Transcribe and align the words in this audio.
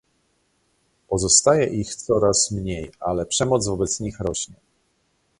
Pozostaje 1.07 1.67
ich 1.67 1.95
coraz 1.95 2.51
mniej, 2.51 2.91
ale 2.99 3.25
przemoc 3.25 3.67
wobec 3.67 3.99
nich 3.99 4.19
rośnie 4.19 4.55